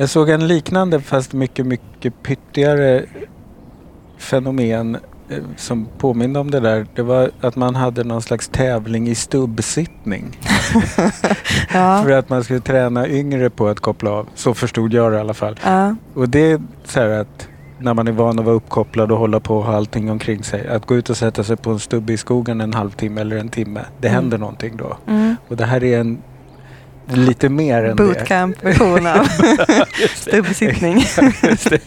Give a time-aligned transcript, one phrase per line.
[0.00, 3.04] Jag såg en liknande fast mycket, mycket pyttigare
[4.18, 4.94] fenomen
[5.28, 6.86] eh, som påminner om det där.
[6.94, 10.38] Det var att man hade någon slags tävling i stubbsittning.
[11.72, 12.02] Ja.
[12.04, 14.28] För att man skulle träna yngre på att koppla av.
[14.34, 15.60] Så förstod jag det i alla fall.
[15.64, 15.96] Ja.
[16.14, 19.40] Och det är så här att när man är van att vara uppkopplad och hålla
[19.40, 20.68] på och ha allting omkring sig.
[20.68, 23.48] Att gå ut och sätta sig på en stubbe i skogen en halvtimme eller en
[23.48, 23.80] timme.
[24.00, 24.14] Det Mm.
[24.22, 24.96] händer någonting då.
[25.06, 25.36] Mm.
[25.48, 26.18] Och det här är en
[27.16, 28.02] lite mer än det.
[28.04, 29.24] Bootcamp-version av
[30.14, 30.98] stubbsittning.
[31.42, 31.80] Just det.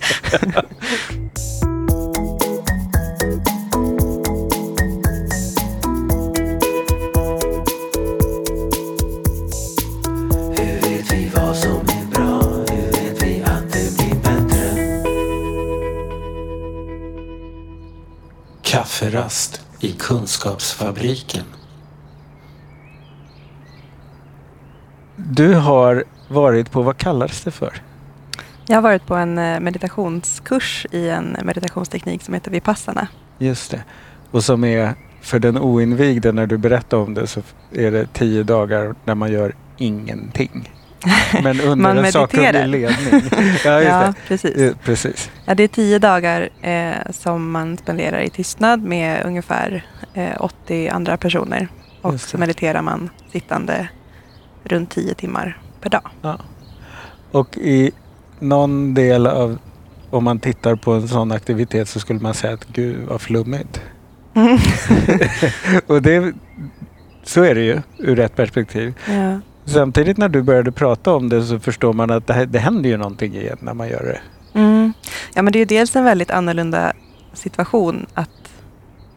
[10.58, 12.42] Hur vet vi vad som är bra?
[12.42, 14.88] Hur vet vi att det blir bättre?
[18.62, 21.46] Kafferast i Kunskapsfabriken.
[25.34, 27.74] Du har varit på, vad kallas det för?
[28.68, 33.08] Jag har varit på en eh, meditationskurs i en meditationsteknik som heter Vipassana.
[33.38, 33.84] Just det.
[34.32, 38.44] Och som är, för den oinvigde när du berättar om det så är det tio
[38.44, 40.72] dagar där man gör ingenting.
[41.44, 43.22] Men under Man en sakkunnig ledning.
[43.66, 44.14] Ja, Ja, det.
[44.28, 44.74] precis.
[44.84, 45.32] Precis.
[45.46, 50.90] Ja, det är tio dagar eh, som man spenderar i tystnad med ungefär eh, 80
[50.90, 51.68] andra personer.
[52.02, 53.88] Och så mediterar man sittande
[54.64, 56.38] runt 10 timmar per dag.
[57.32, 57.92] Och i
[58.40, 59.58] någon del av,
[60.10, 63.82] om man tittar på en sån aktivitet så skulle man säga att gud vad flummigt.
[65.88, 66.34] Och det,
[67.24, 68.94] så är det ju ur ett perspektiv.
[69.08, 69.40] ja.
[69.66, 72.90] Samtidigt när du började prata om det så förstår man att det, här, det händer
[72.90, 74.20] ju någonting igen när man gör det.
[74.60, 74.94] Mm.
[75.34, 76.94] ja, men det är ju dels en väldigt annorlunda
[77.34, 78.30] situation att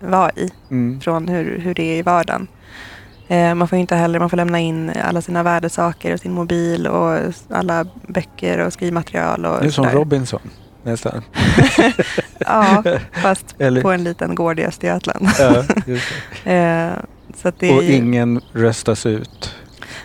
[0.00, 1.00] vara i Mm.
[1.00, 2.46] från hur, hur det är i vardagen.
[3.28, 6.86] Eh, man får inte heller, man får lämna in alla sina värdesaker och sin mobil
[6.86, 7.18] och
[7.50, 9.44] alla böcker och skrivmaterial.
[9.46, 9.86] Och Det är som.
[9.90, 10.40] Robinson
[10.82, 11.22] nästan.
[12.38, 15.28] Ja, fast Eller- på en liten gård i Östergötland.
[15.38, 15.64] Ja.
[16.52, 16.92] Eh,
[17.36, 19.54] så det Och ju, ingen röstas ut.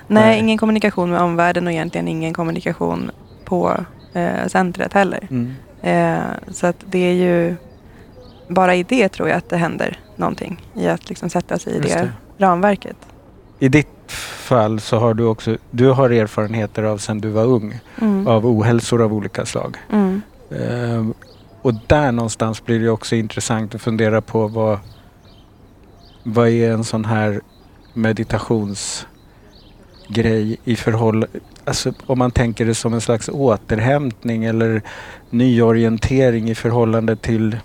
[0.08, 0.40] nej, nej.
[0.40, 3.12] ingen kommunikation med omvärlden och egentligen ingen kommunikation
[3.46, 3.78] på
[4.14, 5.28] eh, centret heller.
[5.32, 5.56] Mm.
[5.82, 7.56] Eh, så att det är ju
[8.48, 10.62] bara i det tror jag att det händer någonting.
[10.76, 12.46] I att liksom sätta sig i Just det, det.
[12.46, 12.98] ramverket.
[13.60, 14.12] I ditt
[14.48, 18.28] fall så har du också du har erfarenheter av sen du var ung Mm.
[18.28, 19.78] av ohälsor av olika slag.
[19.92, 20.22] Mm.
[20.52, 21.14] Ehm,
[21.62, 24.80] och där någonstans blir det också intressant att fundera på vad,
[26.24, 27.42] vad är en sån här
[27.94, 31.28] meditationsgrej i förhållande,
[31.66, 34.82] alltså om man tänker det som en slags återhämtning eller
[35.30, 37.58] nyorientering i förhållande till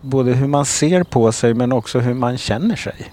[0.00, 3.12] både hur man ser på sig men också hur man känner sig.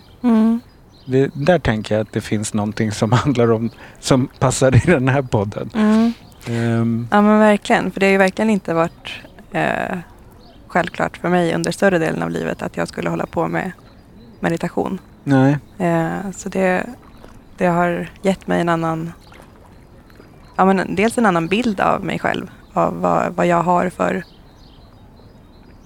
[1.05, 3.69] Det, där tänker jag att det finns någonting som handlar om,
[3.99, 5.69] som passar i den här podden.
[5.75, 6.13] Mm.
[6.47, 9.11] Ehm, Ja men verkligen, för det har ju verkligen inte varit
[9.51, 9.97] eh,
[10.67, 13.71] självklart för mig under större delen av livet att jag skulle hålla på med
[14.39, 14.99] meditation.
[15.23, 15.57] nej.
[15.77, 16.85] Eh, så det,
[17.57, 19.11] det har gett mig en annan,
[20.55, 22.47] ja men dels en annan bild av mig själv.
[22.73, 24.23] Av vad, vad jag har för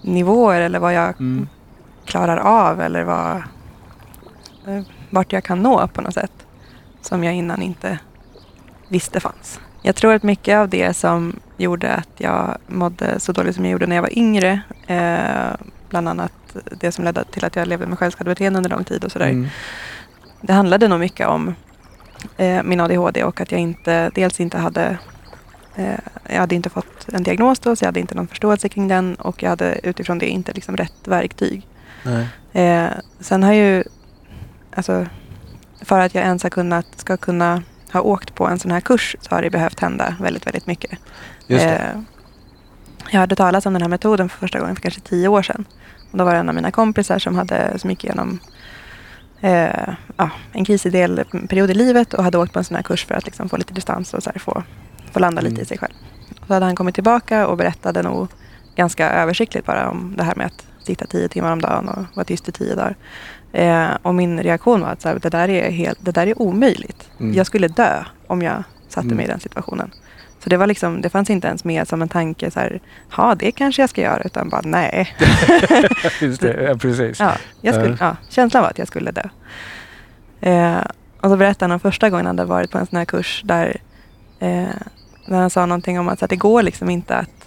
[0.02, 1.48] nivåer eller vad jag Mm.
[2.06, 3.36] klarar av eller vad,
[4.68, 4.84] eh,
[5.16, 6.32] vart jag kan nå på något sätt.
[7.02, 8.00] Som jag innan inte
[8.88, 9.60] visste fanns.
[9.82, 13.72] Jag tror att mycket av det som gjorde att jag mådde så dåligt som jag
[13.72, 16.32] gjorde när jag var yngre, eh, bland annat
[16.80, 19.30] det som ledde till att jag levde med självskadebeteende under lång tid och sådär.
[19.30, 19.48] Mm.
[20.42, 21.56] Det handlade nog mycket om
[22.38, 24.98] eh, min ADHD och att jag inte, dels inte hade
[25.76, 26.00] eh,
[26.30, 29.16] jag hade inte fått en diagnos då, så jag hade inte någon förståelse kring den
[29.16, 31.68] och jag hade utifrån det inte liksom rätt verktyg.
[32.54, 32.90] Eh,
[33.20, 33.84] sen har ju,
[34.76, 35.06] alltså,
[35.82, 37.64] för att jag ens har kunnat, ska kunna
[37.94, 41.00] ha åkt på en sån här kurs så har det behövt hända väldigt, väldigt mycket.
[41.48, 42.00] Eh,
[43.12, 45.66] jag hörde talas om den här metoden för första gången för kanske tio år sedan.
[46.12, 48.40] Och då var det en av mina kompisar som, hade, som gick igenom
[49.42, 52.84] eh, ja, en krisig del, period i livet och hade åkt på en sån här
[52.84, 54.64] kurs för att liksom få lite distans och så här få,
[55.12, 55.64] få landa lite Mm.
[55.64, 55.94] i sig själv.
[56.42, 58.28] Och så hade han kommit tillbaka och berättade nog
[58.76, 62.24] ganska översiktligt bara om det här med att sitta tio timmar om dagen och vara
[62.26, 62.96] tyst i tio dagar.
[63.54, 66.42] Eh, och min reaktion var att så här, det, där är helt, det där är
[66.42, 67.10] omöjligt.
[67.20, 67.34] Mm.
[67.34, 69.18] Jag skulle dö om jag satte Mm.
[69.18, 69.92] mig i den situationen.
[70.44, 72.82] Så det, var liksom, det fanns inte ens med som en tanke så här,
[73.18, 75.16] ja det kanske jag ska göra, utan bara nej.
[76.22, 77.20] Just det, ja, precis.
[77.20, 79.24] Ja, skulle, ja, känslan var att jag skulle dö.
[80.42, 80.78] Eh,
[81.22, 83.42] och så berättade han om första gången han hade varit på en sån här kurs
[83.46, 83.78] där,
[84.40, 84.68] eh,
[85.28, 87.46] där han sa någonting om att, att det går liksom inte att,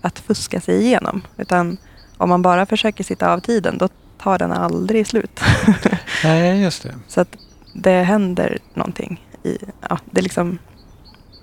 [0.00, 1.22] att fuska sig igenom.
[1.36, 1.76] Utan
[2.20, 3.88] om man bara försöker sitta av tiden, då
[4.18, 5.40] tar den aldrig slut.
[6.24, 6.94] Nej, just det.
[7.08, 7.36] så att
[7.74, 9.26] det händer någonting.
[9.42, 9.58] I,
[9.88, 10.58] ja, det, liksom,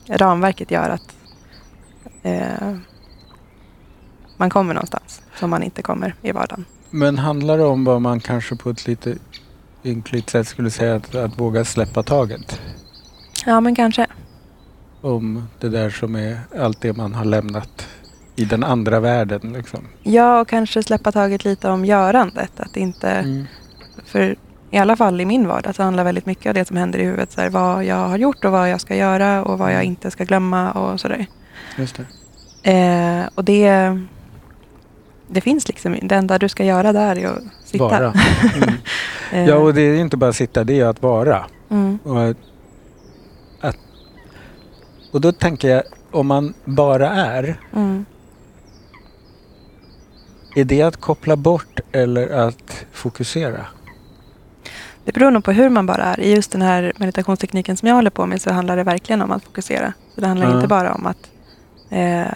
[0.07, 1.15] ramverket gör att
[2.23, 2.75] eh,
[4.37, 6.65] man kommer någonstans som man inte kommer i vardagen.
[6.89, 9.15] Men handlar det om vad man kanske på ett lite
[9.83, 12.61] ynkligt sätt skulle säga att, att våga släppa taget?
[13.45, 14.07] Ja, men kanske.
[15.01, 17.87] Om det där som är allt det man har lämnat
[18.37, 19.53] i den andra världen.
[19.53, 19.79] Liksom.
[20.03, 22.51] Ja, och kanske släppa taget lite om görandet.
[22.59, 23.45] Att inte, Mm.
[24.05, 24.35] för
[24.71, 27.03] i alla fall i min vardag så handlar väldigt mycket av det som händer i
[27.05, 29.75] huvudet så här, vad jag har gjort och vad jag ska göra och vad jag
[29.75, 29.87] Mm.
[29.87, 31.25] inte ska glömma och sådär.
[31.77, 32.71] Just det.
[32.71, 33.99] Eh, och det,
[35.27, 37.83] det finns liksom, det enda du ska göra där är att sitta.
[37.83, 38.13] Vara.
[38.55, 38.73] Mm.
[39.31, 41.45] Eh, Ja, och det är inte bara sitta, det är att vara.
[41.69, 42.37] mm, Och, att,
[43.61, 43.77] att,
[45.11, 48.05] och då tänker jag, om man bara är, mm.
[50.57, 53.65] Är det att koppla bort eller att fokusera?
[55.05, 56.19] Det beror nog på hur man bara är.
[56.19, 59.31] I just den här meditationstekniken som jag håller på med så handlar det verkligen om
[59.31, 59.93] att fokusera.
[60.15, 60.55] Så det handlar Ja.
[60.55, 61.29] inte bara om att
[61.89, 62.27] eh,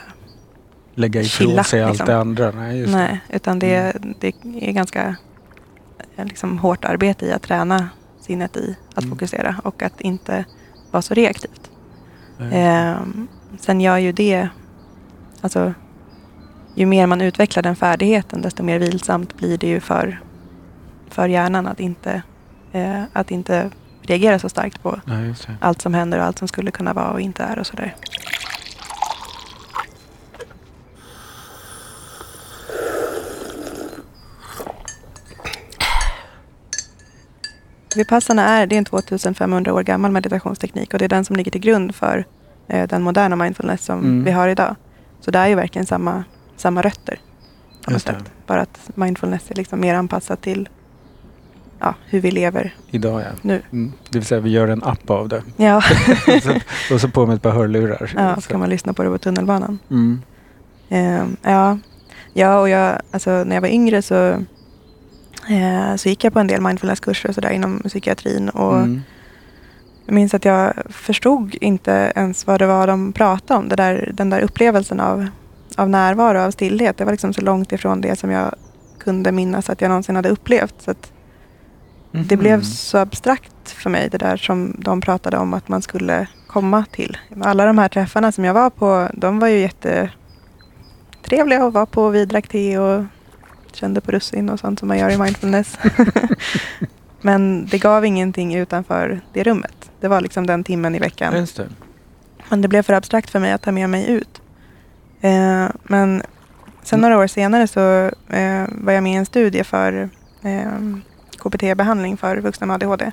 [0.96, 2.06] Lägga ifrån Chilla, sig allt liksom.
[2.08, 2.52] det andra?
[2.52, 5.16] Nej, Nej, utan det, det är ganska
[6.16, 7.90] eh, liksom, hårt arbete i att träna
[8.22, 9.10] sinnet i att Mm.
[9.16, 10.46] fokusera och att inte
[10.92, 11.72] vara så reaktivt.
[12.52, 13.28] Ehm,
[13.60, 14.48] sen gör ju det,
[15.42, 15.74] alltså
[16.76, 20.20] ju mer man utvecklar den färdigheten desto mer vilsamt blir det ju för,
[21.10, 22.22] för hjärnan att inte,
[22.72, 23.70] eh, att inte
[24.02, 25.12] reagera så starkt på det.
[25.60, 27.96] allt som händer och allt som skulle kunna vara och inte är och sådär.
[37.96, 41.52] Vipassana är, det är en 2500 år gammal meditationsteknik och det är den som ligger
[41.52, 42.26] till grund för
[42.68, 44.24] eh, den moderna mindfulness som Mm.
[44.24, 44.76] vi har idag.
[45.20, 46.24] Så det är ju verkligen samma,
[46.62, 47.20] samma rötter.
[47.86, 48.14] På något Just det.
[48.14, 48.32] sätt.
[48.48, 50.70] Bara att mindfulness är liksom mer anpassat till
[51.80, 53.28] ja, hur vi lever Idag ja.
[53.42, 53.62] nu.
[53.72, 53.94] Mm.
[54.10, 55.44] Det vill säga vi gör en app av det.
[55.58, 55.82] Ja,
[56.44, 56.54] så,
[56.94, 58.12] och så på med ett par hörlurar.
[58.16, 59.80] ja så kan man lyssna på det på tunnelbanan.
[59.90, 60.22] Mm.
[60.90, 61.78] Ehm, ja.
[62.34, 64.16] ja, och jag, alltså, när jag var yngre så,
[65.50, 68.50] eh, så gick jag på en del mindfulnesskurser och sådär inom psykiatrin.
[68.50, 69.02] Och Mm.
[70.06, 73.70] Jag minns att jag förstod inte ens vad det var de pratade om.
[73.70, 75.28] Det där, den där upplevelsen av,
[75.78, 76.98] av närvaro, av stillhet.
[76.98, 78.56] Det var liksom så långt ifrån det som jag
[79.00, 80.82] kunde minnas att jag någonsin hade upplevt.
[80.82, 81.12] Så att
[82.12, 82.64] det blev Mhm.
[82.66, 87.18] så abstrakt för mig det där som de pratade om att man skulle komma till.
[87.42, 92.10] Alla de här träffarna som jag var på, de var ju jättetrevliga att vara på.
[92.10, 93.04] Vi drack te och
[93.74, 95.78] kände på russin och sånt som man gör i mindfulness.
[97.22, 99.92] Men det gav ingenting utanför det rummet.
[100.00, 101.34] Det var liksom den timmen i veckan.
[101.34, 101.40] Det.
[102.50, 104.41] Men det blev för abstrakt för mig att ta med mig ut.
[105.22, 106.24] Eh, men
[106.84, 110.10] sen några år senare så eh, var jag med i en studie för
[110.44, 110.72] eh,
[111.38, 113.12] KBT-behandling för vuxna med ADHD.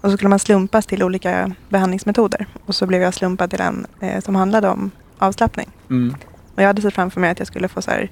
[0.00, 2.46] Och så skulle man slumpas till olika behandlingsmetoder.
[2.66, 5.68] Och så blev jag slumpad till en eh, som handlade om avslappning.
[5.90, 6.14] Mm.
[6.54, 8.10] Och jag hade sett framför mig att jag skulle få, så här,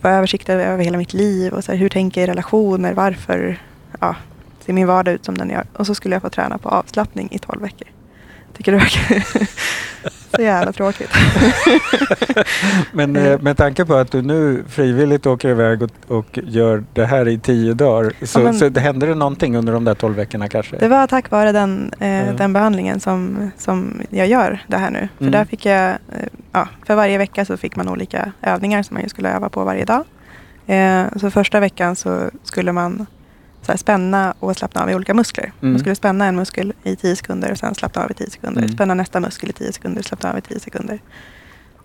[0.00, 3.62] få översikt över hela mitt liv och så här, hur tänker jag i relationer, varför
[4.00, 4.16] ja,
[4.60, 5.66] ser min vardag ut som den gör.
[5.72, 7.88] Och så skulle jag få träna på avslappning i 12 veckor.
[8.56, 9.26] Tycker det verkar
[10.36, 11.10] så jävla tråkigt.
[12.92, 17.04] Men eh, med tanke på att du nu frivilligt åker iväg och, och gör det
[17.06, 18.12] här i tio dagar.
[18.22, 20.76] Så, Ja, men- så det hände det någonting under de där tolv veckorna kanske?
[20.76, 22.32] Det var tack vare den, eh, Ja.
[22.32, 25.08] den behandlingen som, som jag gör det här nu.
[25.18, 25.32] För Mm.
[25.32, 25.96] där fick jag, eh,
[26.52, 29.84] ja, för varje vecka så fick man olika övningar som man skulle öva på varje
[29.84, 30.04] dag.
[30.66, 33.06] Eh, så första veckan så skulle man
[33.66, 35.52] så här, spänna och slappna av i olika muskler.
[35.60, 35.72] Mm.
[35.72, 38.62] Man skulle spänna en muskel i 10 sekunder och sen slappna av i 10 sekunder.
[38.62, 38.74] Mm.
[38.74, 41.00] Spänna nästa muskel i 10 sekunder och slappna av i 10 sekunder.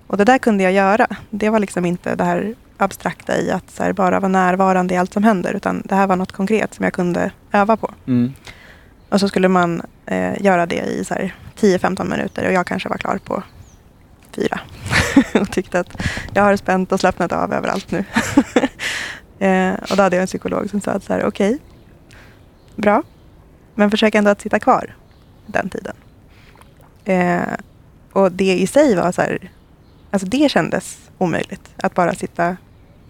[0.08, 1.08] Och det där kunde jag göra.
[1.30, 5.14] Det var liksom inte det här abstrakta i att här, bara vara närvarande i allt
[5.14, 5.54] som händer.
[5.54, 7.94] Utan det här var något konkret som jag kunde öva på.
[8.08, 8.34] Mm.
[9.10, 12.90] Och så skulle man eh, göra det i så här 10-15 minuter och jag kanske
[12.90, 13.44] var klar på
[14.36, 14.60] fyra.
[15.42, 16.02] och tyckte att
[16.34, 18.06] jag har spänt och slappnat av överallt nu.
[19.48, 21.60] eh, och då hade jag en psykolog som sa att så här, okej,
[22.76, 23.04] bra,
[23.76, 24.96] men försök ändå att sitta kvar
[25.48, 25.96] den tiden.
[27.06, 27.54] Eh,
[28.12, 29.52] och det i sig var så här,
[30.12, 32.58] alltså det kändes omöjligt att bara sitta,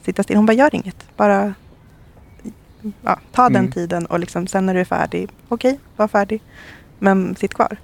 [0.01, 0.35] sitta still.
[0.35, 1.53] Hon bara, gör inget, bara
[3.01, 3.71] ja, ta den Mm.
[3.71, 6.41] tiden och liksom, sen när du är färdig, okej, var färdig,
[6.99, 7.77] men sitt kvar.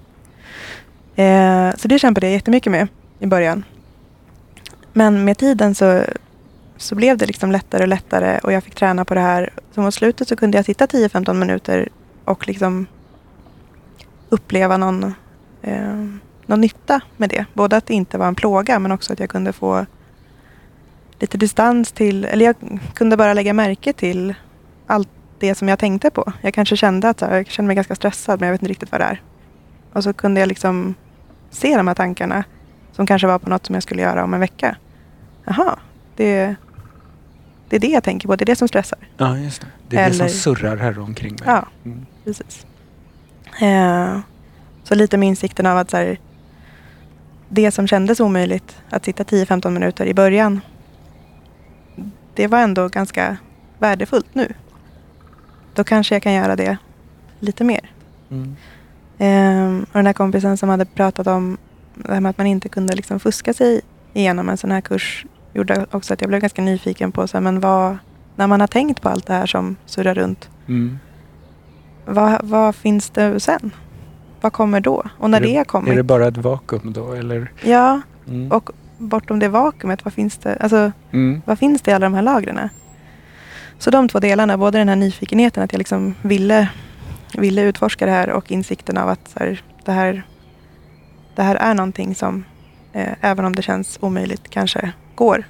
[1.15, 2.87] Eh, så det kämpade jag jättemycket med
[3.19, 3.63] i början.
[4.93, 6.03] Men med tiden så,
[6.77, 9.49] så blev det liksom lättare och lättare och jag fick träna på det här.
[9.71, 11.89] Så mot slutet så kunde jag sitta 10-15 minuter
[12.25, 12.87] och liksom
[14.29, 15.03] uppleva någon,
[15.61, 16.05] eh,
[16.45, 17.45] någon nytta med det.
[17.53, 19.85] Både att det inte var en plåga men också att jag kunde få
[21.19, 22.55] lite distans till, eller jag
[22.93, 24.33] kunde bara lägga märke till
[24.87, 26.33] allt det som jag tänkte på.
[26.41, 29.01] Jag kanske kände att jag kände mig ganska stressad men jag vet inte riktigt vad
[29.01, 29.21] det är.
[29.93, 30.95] Och så kunde jag liksom
[31.49, 32.43] se de här tankarna
[32.91, 34.75] som kanske var på något som jag skulle göra om en vecka.
[35.45, 35.79] Jaha,
[36.15, 36.55] det,
[37.69, 38.35] det är det jag tänker på.
[38.35, 38.99] Det är det som stressar.
[39.17, 39.67] Ja, just det.
[39.87, 41.41] Det är det Eller- som surrar här omkring mig.
[41.45, 41.65] Ja.
[41.85, 42.05] Mm.
[42.23, 42.65] Precis.
[43.61, 44.19] Eh,
[44.83, 46.19] så lite med insikten av att så här,
[47.49, 50.61] det som kändes omöjligt, att sitta 10-15 minuter i början,
[52.35, 53.37] det var ändå ganska
[53.79, 54.53] värdefullt nu.
[55.73, 56.77] Då kanske jag kan göra det
[57.39, 57.91] lite mer.
[58.29, 58.55] Mm.
[59.17, 61.57] Eh, och den här kompisen som hade pratat om
[61.95, 63.81] det här med att man inte kunde liksom fuska sig
[64.13, 65.25] igenom en sån här kurs
[65.57, 67.97] gjorde också att jag blev ganska nyfiken på så här, men vad,
[68.35, 70.99] när man har tänkt på allt det här som surrar runt, Mm.
[72.05, 73.71] vad, vad finns det sen?
[74.41, 75.03] Vad kommer då?
[75.17, 75.91] Och när Är det- det kommit?
[75.93, 77.51] Är det bara ett vakuum då eller?
[77.63, 78.51] Ja, Mm.
[78.51, 81.41] och bortom det vakuumet, vad finns det, alltså, Mm.
[81.45, 82.69] vad finns det i alla de här lagren?
[83.79, 86.69] Så de två delarna, både den här nyfikenheten att jag liksom ville,
[87.37, 90.23] ville utforska det här och insikten av att här, det, här,
[91.35, 92.43] det här är någonting som,
[92.93, 95.43] eh, även om det känns omöjligt, kanske går.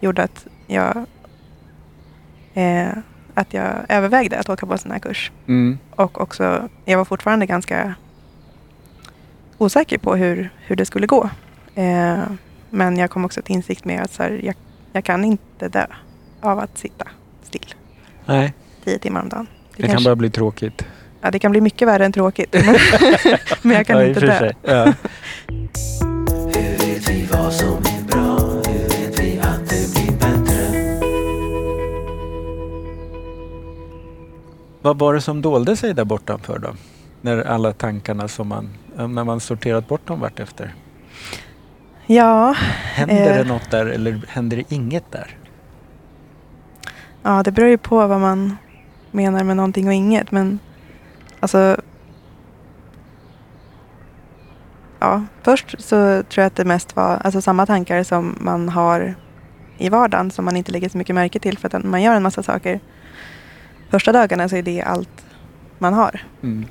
[0.00, 1.04] Gjorde att jag,
[2.54, 2.88] eh,
[3.34, 5.30] att jag övervägde att åka på en sån här kurs.
[5.48, 5.78] Mm.
[5.90, 7.94] Och också, jag var fortfarande ganska
[9.58, 11.30] osäker på hur, hur det skulle gå.
[11.74, 12.18] Eh,
[12.70, 14.54] men jag kom också till insikt med att så här, jag,
[14.92, 15.86] jag kan inte dö
[16.40, 17.08] av att sitta
[17.42, 17.74] still
[18.26, 18.54] Nej,
[18.84, 19.46] tio timmar om dagen.
[19.76, 20.86] det kan kanske- bara bli tråkigt.
[21.20, 22.52] ja, det kan bli mycket värre än tråkigt.
[22.52, 22.64] Men,
[23.62, 24.92] men jag kan Ja, inte dö.
[34.82, 36.68] Vad var det som dolde sig där bortanför då?
[37.20, 40.74] När alla tankarna som man, när man sorterat bort dem vart efter.
[42.06, 42.52] Ja,
[42.94, 43.36] Händer Eh.
[43.36, 45.36] det något där eller händer det inget där?
[47.22, 48.56] ja, det beror ju på vad man
[49.10, 50.30] menar med någonting och inget.
[50.30, 50.58] Men
[51.40, 51.76] alltså...
[54.98, 59.14] Ja, först så tror jag att det mest var alltså, samma tankar som man har
[59.78, 62.22] i vardagen som man inte lägger så mycket märke till för att man gör en
[62.22, 62.80] massa saker.
[63.92, 65.24] Första dagarna så är det allt
[65.78, 66.66] man har Mm.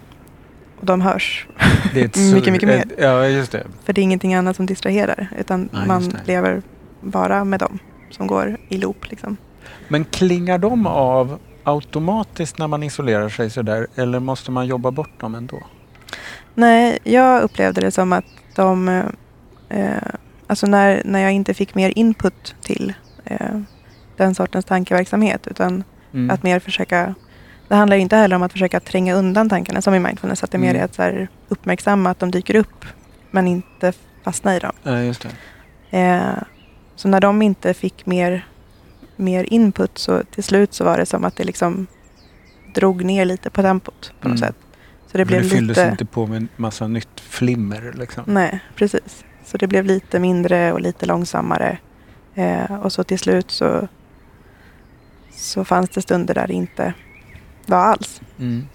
[0.80, 1.48] och de hörs.
[1.94, 2.84] Mycket, mycket mer.
[2.98, 3.64] Ja, just det.
[3.86, 6.62] För det är ingenting annat som distraherar utan Ja, man lever
[7.02, 9.10] bara med dem som går i loop.
[9.10, 9.38] Liksom.
[9.88, 15.20] Men klingar de av automatiskt när man isolerar sig sådär eller måste man jobba bort
[15.20, 15.64] dem ändå?
[16.56, 18.26] Nej, jag upplevde det som att
[18.56, 18.88] de...
[19.70, 19.94] Eh,
[20.48, 22.94] alltså när, när jag inte fick mer input till
[23.26, 23.60] eh,
[24.18, 25.84] den sortens tankeverksamhet utan
[26.14, 26.30] Mm.
[26.30, 27.16] att mer försöka...
[27.68, 30.44] Det handlar ju inte heller om att försöka tränga undan tankarna som i mindfulness.
[30.44, 30.82] Att det mer Mm.
[30.82, 32.86] är att så uppmärksamma att de dyker upp
[33.32, 34.72] men inte fastna i dem.
[34.84, 35.26] Ja, just
[35.92, 36.00] det.
[36.00, 36.44] Eh,
[36.96, 38.46] så när de inte fick mer,
[39.16, 41.88] mer input så till slut så var det som att det liksom
[42.76, 44.48] drog ner lite på tempot på något Mm.
[44.50, 44.56] sätt.
[45.12, 45.90] Så det blev det fylldes lite...
[45.90, 48.24] inte på med en massa nytt flimmer liksom.
[48.28, 49.24] Nej, precis.
[49.46, 51.78] Så det blev lite mindre och lite långsammare.
[52.36, 53.88] Eh, och så till slut så,
[55.42, 56.94] så fanns det stunder där det inte
[57.66, 58.22] var alls.
[58.40, 58.68] Mm.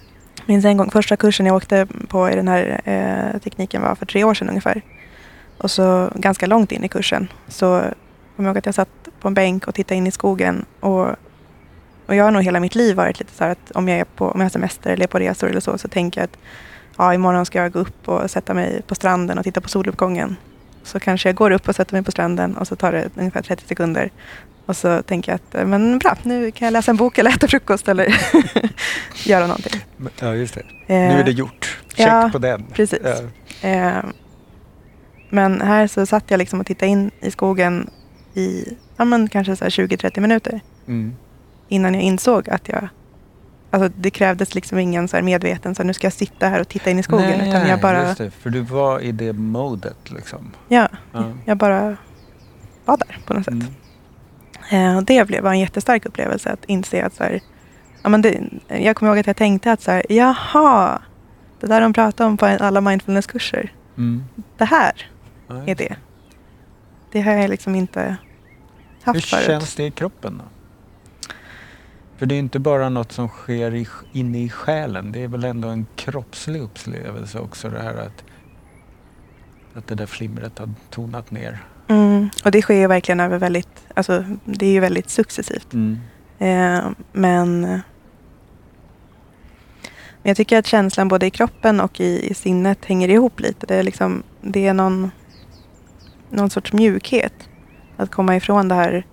[0.46, 4.06] Minns en gång, första kursen jag åkte på i den här eh, tekniken var för
[4.06, 4.82] tre år sedan ungefär.
[5.58, 7.80] Och så ganska långt in i kursen så
[8.37, 10.64] kommer jag ihåg att jag satt på en bänk och tittade in i skogen.
[10.80, 11.06] Och,
[12.06, 14.04] och jag har nog hela mitt liv varit lite så här att om jag, är
[14.04, 16.38] på, om jag har semester eller är på resor eller så, så tänker jag att
[16.99, 20.37] ja, imorgon ska jag gå upp och sätta mig på stranden och titta på soluppgången.
[20.82, 23.42] Så kanske jag går upp och sätter mig på stranden och så tar det ungefär
[23.42, 24.11] 30 sekunder.
[24.66, 27.30] Och så tänker jag att eh, men bra, nu kan jag läsa en bok eller
[27.30, 28.06] äta frukost eller
[29.26, 29.80] göra någonting.
[30.20, 30.61] Ja, just det.
[30.61, 31.78] Eh, Nu är det gjort.
[31.88, 32.64] Check ja, på den.
[32.73, 32.99] precis.
[33.61, 33.68] Ja.
[33.68, 34.04] Eh,
[35.30, 37.90] men här så satt jag liksom och tittade in i skogen
[38.35, 41.14] i ja, men kanske så här 20-30 minuter Mm.
[41.68, 42.88] innan jag insåg att jag...
[43.70, 46.61] Alltså det krävdes liksom ingen så här medveten så här, nu ska jag sitta här
[46.61, 47.38] och titta in i skogen.
[47.38, 48.30] Nej, utan jag bara, just det.
[48.30, 50.50] För du var i det modet liksom.
[50.68, 51.32] ja, Ja.
[51.44, 51.96] jag bara
[52.85, 53.52] var där på något sätt.
[53.54, 53.66] Mm.
[54.70, 57.40] Eh, och det blev, var en jättestark upplevelse att inse att så här,
[58.02, 61.02] ja, men det, jag kommer ihåg att jag tänkte att så här, jaha,
[61.61, 64.25] det där de pratar om på alla mindfulnesskurser, Mm.
[64.58, 65.11] det här
[65.49, 65.96] Ja, är det.
[67.12, 68.16] Det har jag liksom inte
[69.02, 69.46] haft Hur förut.
[69.46, 70.44] känns det i kroppen då?
[72.16, 75.12] För det är inte bara något som sker i, inne i själen.
[75.12, 78.25] Det är väl ändå en kroppslig upplevelse också det här att,
[79.75, 81.64] att det där flimret har tonat ner.
[81.88, 85.73] Mm, och det sker ju verkligen över väldigt, alltså det är ju väldigt successivt.
[85.73, 85.99] Mm.
[86.38, 87.83] Eh, men, men
[90.23, 93.66] jag tycker att känslan både i kroppen och i, i sinnet hänger ihop lite.
[93.66, 95.11] Det är, liksom, det är någon,
[96.31, 97.49] någon sorts mjukhet.
[97.97, 99.07] Att komma ifrån det här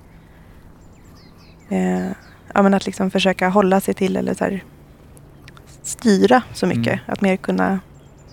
[1.70, 2.08] eh,
[2.54, 4.64] ja, men att liksom försöka hålla sig till eller så här,
[5.82, 6.94] styra så mycket.
[6.94, 7.06] Mm.
[7.06, 7.80] Att mer kunna,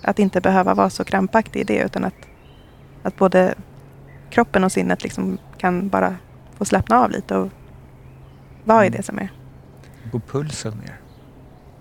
[0.02, 2.14] att inte behöva vara så krampaktig i det utan att
[3.02, 3.54] att både
[4.30, 6.16] kroppen och sinnet liksom kan bara
[6.58, 7.50] få slappna av lite och
[8.64, 8.96] vara i Mm.
[8.96, 9.32] det som är.
[10.12, 10.96] Går pulsen ner?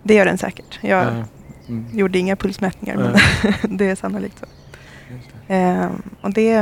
[0.03, 0.79] Det gör den säkert.
[0.81, 1.23] Jag Ja.
[1.67, 1.85] Mm.
[1.97, 3.15] gjorde inga pulsmätningar men
[3.77, 4.45] det är sannolikt så.
[5.47, 5.53] Det.
[5.55, 6.61] Ehm, och det,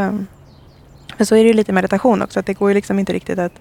[1.17, 2.39] men så är det ju lite meditation också.
[2.39, 3.51] Att det går ju liksom inte riktigt att...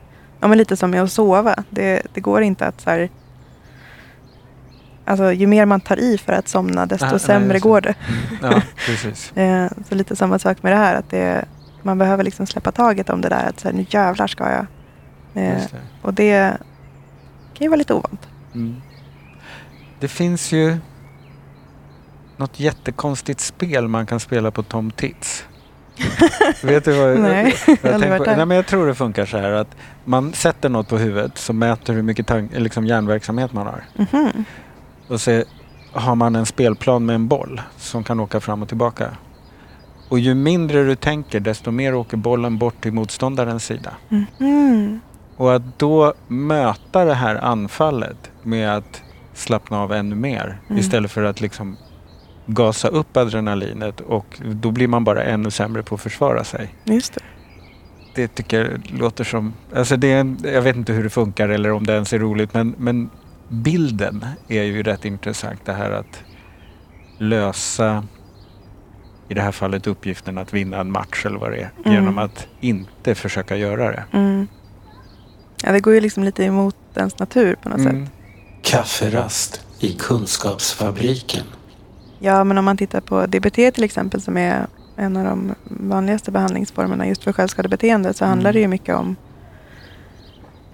[0.41, 1.65] Ja, men lite som med att sova.
[1.71, 3.11] Det, det går inte att så här...
[5.05, 7.59] Alltså ju mer man tar i för att somna desto Ah, nej, sämre det.
[7.61, 7.95] går det.
[8.09, 8.53] Mm.
[8.55, 9.37] Ja, precis.
[9.37, 10.95] Eh, så lite samma sak med det här.
[10.95, 11.45] Att det,
[11.87, 13.49] man behöver liksom släppa taget om det där.
[13.49, 14.67] Att så här, nu jävlar ska jag.
[15.35, 15.69] Eh, det.
[16.03, 16.57] och det
[17.55, 18.29] kan ju vara lite ovant.
[18.55, 18.83] Mm.
[20.01, 20.77] Det finns ju
[22.37, 25.45] något jättekonstigt spel man kan spela på Tom Tits.
[26.63, 28.37] Vet du vad Nej, jag, jag varit på?
[28.37, 31.59] Nej, men jag tror det funkar så här att man sätter något på huvudet som
[31.59, 33.85] mäter hur mycket liksom hjärnverksamhet man har.
[33.95, 34.45] Mhm.
[35.09, 35.45] Och så
[35.93, 39.11] har man en spelplan med en boll som kan åka fram och tillbaka.
[40.09, 43.93] Och ju mindre du tänker desto mer åker bollen bort till motståndarens sida.
[44.09, 45.01] Mhm.
[45.37, 49.03] Och att då möta det här anfallet med att
[49.35, 50.81] slappna av ännu mer Mm.
[50.81, 51.77] istället för att liksom
[52.47, 56.75] gasa upp adrenalinet och då blir man bara ännu sämre på att försvara sig.
[56.85, 57.21] Just det.
[58.15, 60.09] Det tycker jag låter som, alltså det
[60.43, 63.11] jag vet inte hur det funkar eller om det ens är roligt men, men
[63.49, 66.23] bilden är ju rätt intressant det här att
[67.19, 68.05] lösa
[69.29, 71.93] i det här fallet uppgiften att vinna en match eller vad det är Mm.
[71.95, 74.05] genom att inte försöka göra det.
[74.13, 74.47] Mm.
[75.65, 78.05] Ja, det går ju liksom lite emot ens natur på något Mm.
[78.07, 78.13] sätt.
[78.63, 81.45] Kafferast i Kunskapsfabriken.
[82.19, 84.67] Ja, men om man tittar på DBT till exempel som är
[84.97, 88.31] en av de vanligaste behandlingsformerna just för självskadebeteende så Mm.
[88.31, 89.17] handlar det ju mycket om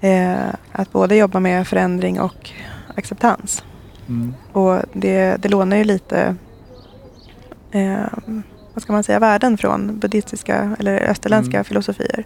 [0.00, 2.50] eh, att både jobba med förändring och
[2.97, 3.64] acceptans.
[4.09, 4.35] Mm.
[4.52, 6.37] Och det, det lånar ju lite
[7.72, 8.04] eh,
[8.74, 11.64] vad ska man säga, värden från buddhistiska eller österländska Mm.
[11.64, 12.24] filosofier.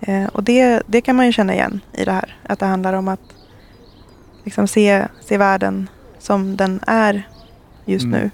[0.00, 2.36] Eh, och det, det kan man ju känna igen i det här.
[2.42, 3.20] Att det handlar om att
[4.44, 7.28] liksom se, se världen som den är
[7.84, 8.20] just Mm.
[8.20, 8.30] nu.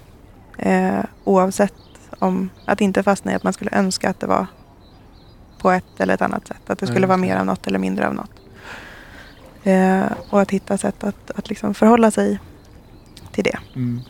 [0.57, 1.73] Eh, oavsett
[2.19, 4.45] om att inte fastna i att man skulle önska att det var
[5.57, 6.69] på ett eller ett annat sätt.
[6.69, 8.31] Att det skulle just vara mer av något eller mindre av något.
[9.63, 12.39] Eh, och att hitta sätt att, att liksom förhålla sig
[13.31, 13.57] till det.
[13.75, 14.01] Mm.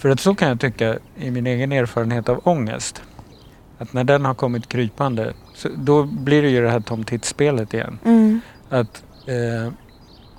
[0.00, 3.02] För att så kan jag tycka i min egen erfarenhet av ångest.
[3.78, 7.04] Att när den har kommit krypande, så då blir det ju det här Tom
[7.74, 7.98] igen.
[8.70, 9.72] Att eh,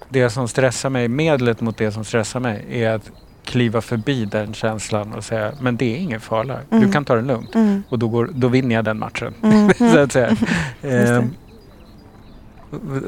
[0.10, 3.12] det som stressar mig, medlet mot det som stressar mig är att
[3.44, 6.92] kliva förbi den känslan och säga men det är ingen fara, du Mm.
[6.92, 7.56] kan ta det lugnt.
[7.56, 7.84] Mm.
[7.90, 9.34] Och då, går, då vinner jag den matchen.
[9.44, 9.74] Mm.
[9.94, 10.38] så att säga.
[10.82, 11.24] Eh,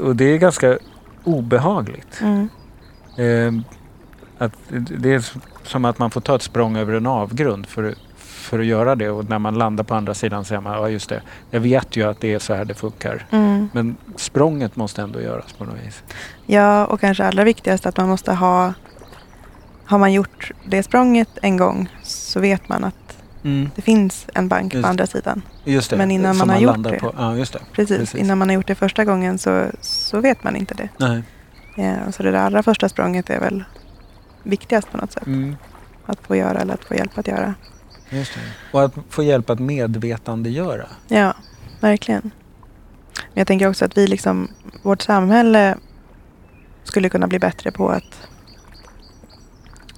[0.02, 0.78] och- det är ganska
[1.24, 2.20] obehagligt.
[2.20, 2.48] Mm.
[3.18, 3.64] Eh,
[4.38, 4.52] att
[5.00, 5.24] det är
[5.64, 9.10] som att man får ta ett språng över en avgrund för, för att göra det
[9.10, 12.02] och när man landar på andra sidan säger man ja just det, jag vet ju
[12.10, 13.26] att det är så här det funkar.
[13.30, 13.68] Mm.
[13.72, 16.02] Men språnget måste ändå göras på något vis.
[16.46, 18.72] Ja, och kanske allra viktigast att man måste ha...
[19.86, 22.94] Har man gjort det språnget en gång så vet man att
[23.74, 25.42] det finns en bank Just på andra sidan.
[25.64, 26.98] Just det, Men innan som man har gjort det.
[26.98, 27.14] På.
[27.18, 27.60] Ja, just det.
[27.72, 28.20] Precis, Precis.
[28.20, 30.88] innan man har gjort det första gången så, så vet man inte det.
[30.96, 31.22] Nej.
[31.76, 33.64] Eh, så det där allra första språnget är väl
[34.44, 35.26] viktigast på något sätt.
[35.26, 35.56] Mm,
[36.06, 37.54] Att få göra eller att få hjälp att göra.
[38.10, 38.40] just det.
[38.72, 40.86] Och att få hjälp att medvetandegöra.
[41.08, 41.34] Ja,
[41.80, 42.22] verkligen.
[43.14, 44.48] Men jag tänker också att vi liksom,
[44.82, 45.76] vårt samhälle
[46.84, 48.28] skulle kunna bli bättre på att,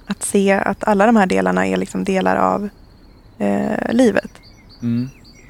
[0.07, 2.69] att se att alla de här delarna är liksom delar av
[3.37, 4.31] eh, livet.
[4.81, 5.09] Mm.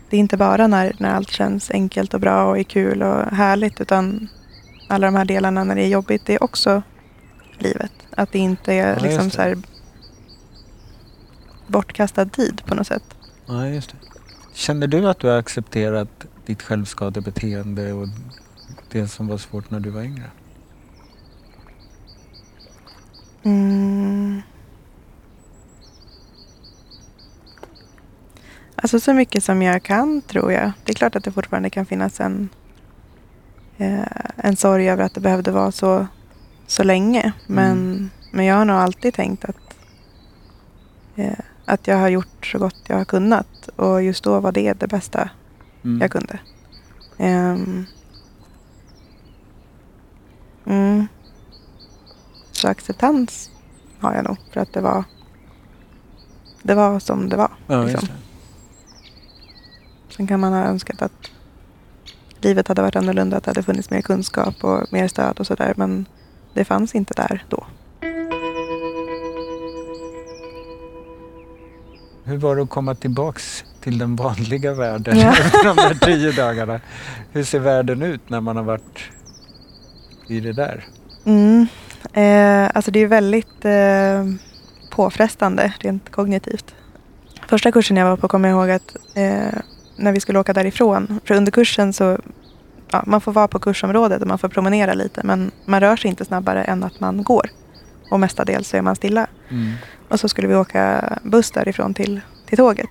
[0.10, 3.26] Det är inte bara när, när allt känns enkelt och bra och är kul och
[3.36, 4.28] härligt utan
[4.90, 6.82] alla de här delarna när det är jobbigt, det är också
[7.62, 7.92] livet.
[8.10, 9.58] Att det inte är Ja, liksom så här
[11.68, 13.04] bortkastad tid på något sätt.
[13.46, 13.98] Ja, just det.
[14.54, 18.08] Känner du att du har accepterat ditt självskadebeteende och
[18.92, 20.32] det som var svårt när du var yngre?
[23.44, 24.42] Mm.
[28.76, 30.72] Alltså så mycket som jag kan tror jag.
[30.84, 32.50] Det är klart att det fortfarande kan finnas en,
[33.78, 34.02] eh,
[34.36, 36.08] en sorg över att det behövde vara så,
[36.68, 37.34] så länge.
[37.48, 39.78] Men, men jag har nog alltid tänkt att,
[41.16, 43.70] eh, att jag har gjort så gott jag har kunnat.
[43.76, 45.30] Och just då var det det bästa
[45.84, 46.02] Mm.
[46.02, 46.40] jag kunde.
[47.18, 47.86] Ehm.
[50.66, 51.08] mm.
[52.52, 53.52] Så acceptans
[54.00, 55.04] har jag nog för att det var
[56.64, 57.52] det var som det var.
[57.68, 58.08] Ja, liksom.
[58.08, 58.14] det.
[60.14, 61.32] Sen kan man ha önskat att
[62.42, 65.74] livet hade varit annorlunda, att det hade funnits mer kunskap och mer stöd och sådär.
[65.78, 66.06] Men
[66.54, 67.66] det fanns inte där då.
[72.24, 75.30] Hur var det att komma tillbaks till den vanliga världen Ja.
[75.32, 76.80] efter de där tio dagarna?
[77.32, 79.00] Hur ser världen ut när man har varit
[80.28, 80.86] i det där?
[81.26, 81.68] Mm.
[82.14, 84.26] Eh, alltså det är väldigt eh,
[84.92, 86.76] påfrestande rent kognitivt.
[87.48, 89.60] Första kursen jag var på kommer jag ihåg att eh,
[89.96, 92.18] när vi skulle åka därifrån, för under kursen så
[92.92, 96.10] ja, man får vara på kursområdet och man får promenera lite men man rör sig
[96.10, 97.50] inte snabbare än att man går.
[98.12, 99.28] Och mestadels så är man stilla.
[99.50, 99.74] Mm.
[100.10, 102.90] Och så skulle vi åka buss därifrån till, till tåget.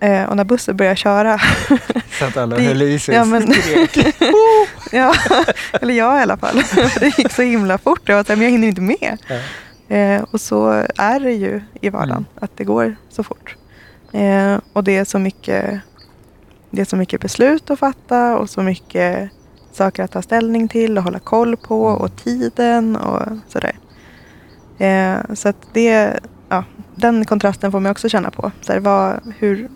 [0.00, 1.38] Eh, och när bussen började köra
[2.18, 3.52] Så att alla Det- höll i sig ja, och men-.
[4.92, 5.14] Ja,
[5.72, 6.62] eller jag i alla fall.
[7.00, 8.00] Det gick så himla fort.
[8.04, 9.18] Jag var så här, men jag hinner inte med.
[9.28, 9.96] Ja.
[9.96, 12.24] Eh, och så är det ju i vardagen, Mm.
[12.40, 13.56] att det går så fort.
[14.12, 15.80] Eh, och det är så mycket
[16.70, 19.30] det är så mycket beslut att fatta och så mycket
[19.76, 22.00] saker att ta ställning till och hålla koll på Mm.
[22.00, 23.78] och tiden och sådär.
[24.78, 28.50] Eh, så att det, ja, den kontrasten får man också känna på.
[28.60, 29.68] Så här, vad, hur,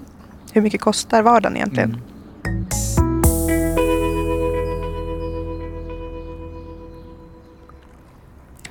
[0.53, 1.91] hur mycket kostar vardagen egentligen?
[1.91, 2.01] Mm.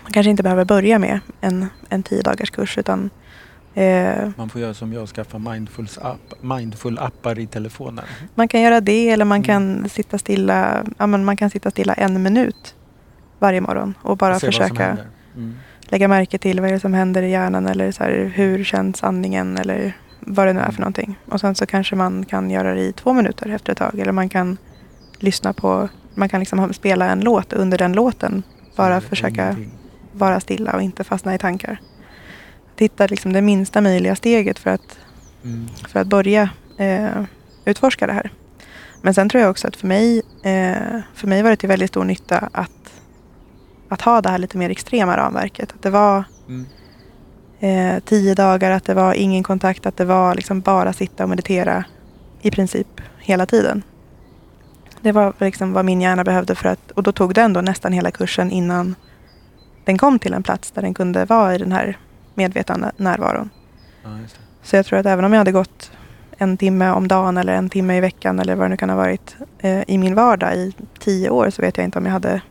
[0.04, 3.10] Man kanske inte behöver börja med en, en tio dagars kurs utan
[4.38, 8.06] Man får göra som jag skaffa mindfuls app, mindful appar i telefonen.
[8.36, 9.44] man kan göra det eller man Mm.
[9.46, 12.76] kan sitta stilla ja, men man kan sitta stilla en minut
[13.39, 14.98] varje morgon och bara och försöka.
[15.36, 15.56] Mm.
[15.82, 19.04] lägga märke till vad är det som händer i hjärnan eller så här, hur känns
[19.04, 21.20] andningen eller vad det nu är för någonting.
[21.26, 24.12] Och sen så kanske man kan göra det i två minuter efter ett tag eller
[24.12, 24.58] man kan
[25.20, 28.44] lyssna på, man kan liksom spela en låt under den låten.
[28.76, 29.72] Bara försöka ingenting.
[30.13, 31.80] vara stilla och inte fastna i tankar.
[32.80, 34.98] Hitta liksom det minsta möjliga steget för att,
[35.44, 35.68] Mm.
[35.88, 37.24] för att börja eh,
[37.65, 38.32] utforska det här.
[39.02, 41.89] Men sen tror jag också att för mig, eh, för mig var det till väldigt
[41.89, 42.72] stor nytta att,
[43.89, 45.72] att ha det här lite mer extrema ramverket.
[45.72, 46.65] Att det var Mm.
[47.60, 51.30] eh, tio dagar, att det var ingen kontakt, att det var liksom bara sitta och
[51.30, 51.84] meditera
[52.42, 53.84] i princip hela tiden.
[55.02, 57.94] Det var liksom vad min hjärna behövde för att, och då tog det ändå nästan
[57.94, 58.96] hela kursen innan
[59.86, 61.98] den kom till en plats där den kunde vara i den här
[62.39, 63.49] medvetna närvaron.
[64.04, 64.10] Ja.
[64.63, 65.91] Så jag tror att även om jag hade gått
[66.38, 68.95] en timme om dagen eller en timme i veckan eller vad det nu kan ha
[68.97, 72.41] varit eh, i min vardag i tio år så vet jag inte om jag hade,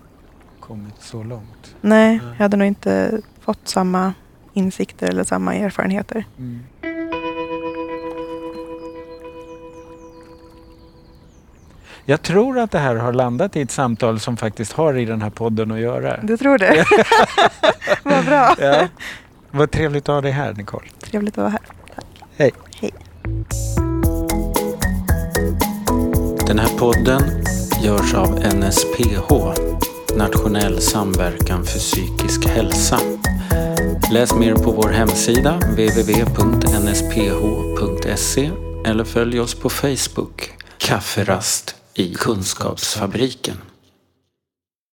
[0.61, 1.74] Kommit så långt.
[1.81, 2.29] nej, Nej.
[2.37, 4.12] jag hade nog inte fått samma
[4.53, 6.24] insikter eller samma erfarenheter.
[6.38, 6.61] Mm.
[12.05, 15.22] Jag tror att det här har landat i ett samtal som faktiskt har i den
[15.22, 16.16] här podden att göra.
[16.22, 16.85] Du tror det?
[18.03, 18.55] Vad bra.
[18.61, 18.88] Ja.
[19.50, 20.87] Vad trevligt att ha dig här Nicole.
[21.00, 21.61] Trevligt att vara här.
[22.37, 22.52] Hej.
[22.74, 22.94] Hej.
[26.46, 27.22] Den här podden
[27.82, 29.32] görs av NSPH,
[30.16, 33.00] Nationell samverkan för psykisk hälsa.
[34.12, 36.90] Läs mer på vår hemsida www.nsph.se
[38.84, 43.56] eller följ oss på Facebook, Kafferast i Kunskapsfabriken.